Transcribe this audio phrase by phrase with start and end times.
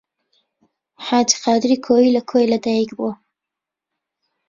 [1.05, 3.11] حاجی قادری کۆیی لە کۆیە لەدایک بوو.